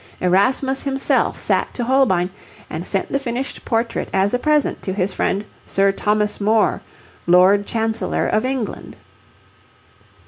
[0.19, 2.31] Erasmus himself sat to Holbein,
[2.71, 6.81] and sent the finished portrait as a present to his friend Sir Thomas More,
[7.27, 8.95] Lord Chancellor of England.